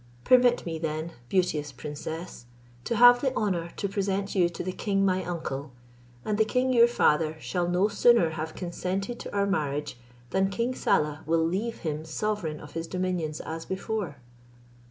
[0.23, 2.47] Permit me then, beauteous princess!
[2.85, 5.73] to have the honour to present you to the king my uncle;
[6.25, 9.99] and the king your father shall no sooner have consented to our marriage,
[10.31, 14.15] than King Saleh will leave him sovereign of his dominions as before."